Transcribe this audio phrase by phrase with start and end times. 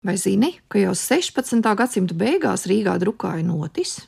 [0.00, 1.60] Vai zini, ka jau 16.
[1.76, 3.98] gadsimta beigās Rīgā drukāja notis?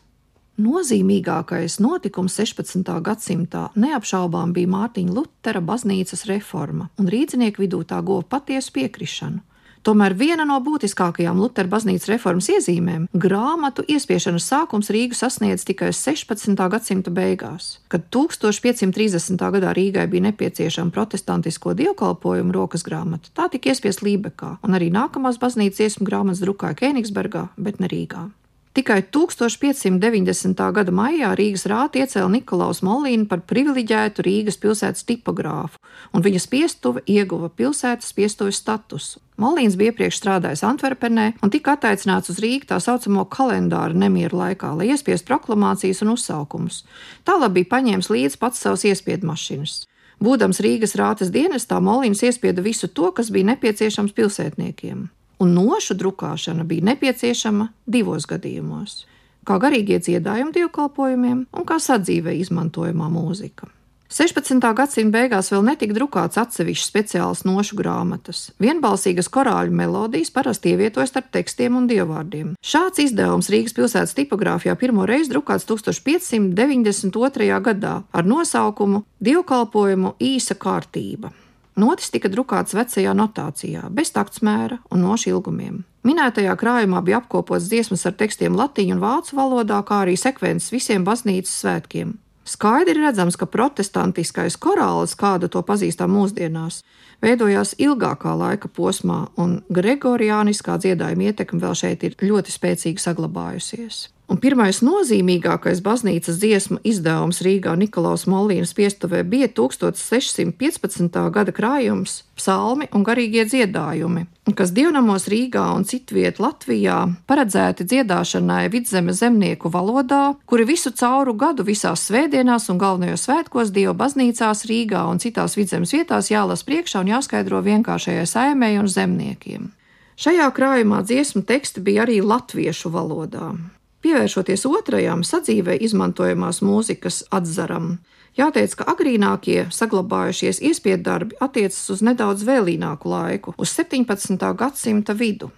[0.56, 2.88] Nozīmīgākais notikums 16.
[3.04, 9.44] gadsimtā neapšaubām bija Mārtiņa Lutera baznīcas reforma, un rīznieku vidū tā guva patiesu piekrišanu.
[9.82, 16.68] Tomēr viena no būtiskākajām Lutera baznīcas reformas iezīmēm- grāmatu iespiešanas sākums Rīgu sasniedz tikai 16.
[16.70, 19.50] gadsimta beigās, kad 1530.
[19.50, 23.34] gadā Rīgai bija nepieciešama protestantisko dievkalpojumu rokas grāmata.
[23.34, 28.30] Tā tika iespiesta Lībekā, un arī nākamās baznīcas iesmu grāmatas drukāja Kēnigsbergā, bet ne Rīgā.
[28.72, 30.72] Tikai 1590.
[30.72, 35.76] gada maijā Rīgas rāta iecēla Nikolaus Molīnu par privileģētu Rīgas pilsētas tipogrāfu,
[36.14, 39.20] un viņa spiestuve ieguva pilsētas spiestuves statusu.
[39.42, 44.74] Molīns bija iepriekš strādājis Antverpenē un tika attaicināts uz Rīgu tā saucamo kalendāra nemieru laikā,
[44.78, 46.84] lai iespiestu proklamācijas un uzsaukumus.
[47.26, 49.80] Tālāk bija paņēmis līdzi pats savus iespiedu mašīnas.
[50.22, 55.10] Būdams Rīgas rātas dienestā, Molīns iespieda visu to, kas bija nepieciešams pilsētniekiem
[55.42, 59.04] un nošu drukāšana bija nepieciešama divos gadījumos-
[59.48, 63.66] kā garīgie dziedājumi dievkalpojumiem un kā sadzīvē izmantojamā mūzika.
[64.12, 64.60] 16.
[64.76, 68.50] gadsimta beigās vēl netika drukāts atsevišķs speciāls nošu grāmatas.
[68.60, 72.50] Vienbalsīgas korāļu melodijas parasti ievietojas starp tekstiem un dievvvārdiem.
[72.60, 77.56] Šāds izdevums Rīgas pilsētas tipogrāfijā pirmo reizi drukāts 1592.
[77.64, 81.32] gadā ar nosaukumu Dievkalpojumu īsa kārtība.
[81.80, 85.86] Notis tika drukāts vecajā notācijā, bez taktsmēra un nošu ilgumiem.
[86.04, 91.06] Minētajā krājumā bija apkopots dziesmas ar tekstiem latīņu un vācu valodā, kā arī sekvences visiem
[91.06, 92.18] baznīcas svētkiem.
[92.44, 96.80] Skaidri redzams, ka protestantiskais korāls, kādu to pazīstam mūsdienās,
[97.22, 104.08] veidojās ilgākā laika posmā, un gregoriāniskā dziedājuma ietekme vēl šeit ir ļoti spēcīgi saglabājusies.
[104.32, 111.18] Un pirmais nozīmīgākais baznīcas dziesmu izdevums Rīgā Nikolaus Molīnas piestuvē bija 1615.
[111.34, 114.22] gada krājums Psalmi un garīgie dziedājumi,
[114.56, 116.96] kas dievnamos Rīgā un citviet Latvijā
[117.28, 123.92] paredzēti dziedāšanai vidzemes zemnieku valodā, kuri visu cauru gadu visās svētdienās un galvenajos svētkos Dieva
[124.00, 129.70] baznīcās Rīgā un citās vidzemes vietās jālas priekšā un jāskaidro vienkāršajai saimēji un zemniekiem.
[130.16, 133.52] Šajā krājumā dziesmu teksti bija arī latviešu valodā.
[134.02, 138.00] Pievēršoties otrajam sadzīvē izmantojamās mūzikas atzaram,
[138.38, 144.38] jāteic, ka agrīnākie saglabājušies iespiedu darbi attiecas uz nedaudz vēlīnāku laiku, uz 17.
[144.58, 145.52] gadsimta vidu.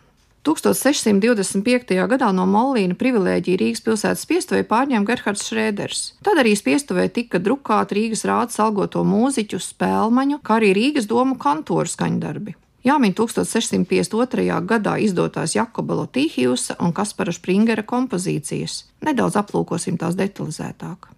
[0.44, 1.94] 1625.
[2.10, 6.02] gadā no Mollīna privilēģiju Rīgas pilsētas spiestuvē pārņēma Gerhards Šrēders.
[6.26, 11.88] Tad arī spiestuvē tika drukāti Rīgas rādes algoto mūziķu, spēlmaņu, kā arī Rīgas domu kantoru
[11.88, 12.58] skaņdarbi.
[12.84, 14.60] Jāmin 1652.
[14.68, 18.82] gadā izdotās Jakoba Lotīhiusa un Kaspara Springera kompozīcijas.
[19.06, 21.08] Nedaudz aplūkosim tās detalizētāk.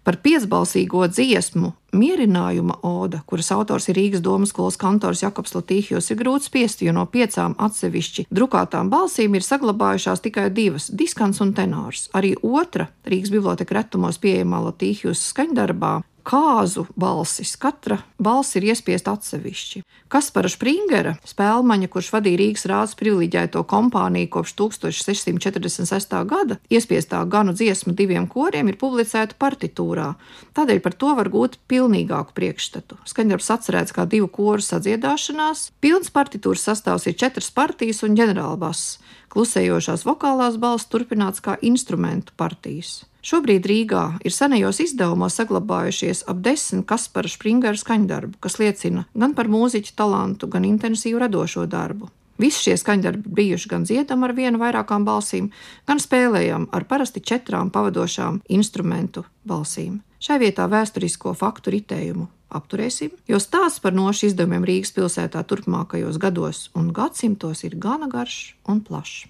[0.00, 6.16] Par piecbalsīgo dziesmu Mierinājuma oda, kuras autors ir Rīgas domas skolas kantors Jakobs Lotīhijos, ir
[6.22, 12.08] grūti spiest, jo no piecām atsevišķi drukātām balsīm ir saglabājušās tikai divas- diskants un tenors.
[12.14, 17.56] Arī otra Rīgas biblioteka retumos pieejamā Lotīhijos skaņdarbā kāzu balsis.
[17.58, 19.82] Katra balss ir iespiesta atsevišķi.
[20.10, 26.16] Kaspara Springera, spēlmaņa, kurš vadīja Rīgas rādes privileģēto kompāniju kopš 1646.
[26.30, 30.12] gada, iespiestā ganu dziesmu diviem koriem ir publicēta partitūrā.
[30.54, 33.00] Tādēļ par to var gūt pilnīgāku priekšstatu.
[33.10, 35.70] Skaņdarbs atcerēts kā divu koru sadziedāšanās.
[35.82, 38.98] Pilns partitūras sastāvs ir četras partijas un ģenerālbass.
[39.30, 43.04] Klusējošās vokālās balss turpināts kā instrumentu partijas.
[43.20, 49.50] Šobrīd Rīgā ir senajos izdevumos saglabājušies ap desmit Kaspara Springera skaņdarbu, kas liecina gan par
[49.52, 52.08] mūziķu talantu, gan intensīvu radošo darbu.
[52.40, 55.50] Visi šie skaņdarbi bijuši gan dziedami ar vienu vairākām balsīm,
[55.84, 60.00] gan spēlējami ar parasti četrām pavadošām instrumentu balsīm.
[60.20, 66.68] Šai vietā vēsturisko faktu ritējumu apturēsim, jo stāsts par nošu izdevumiem Rīgas pilsētā turpmākajos gados
[66.74, 69.28] un gadsimtos ir gana garš un plašs.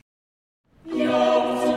[0.90, 1.69] Jauns.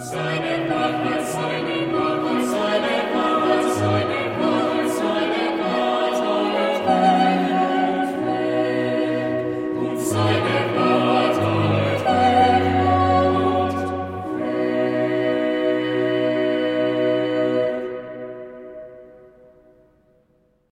[0.00, 0.14] God's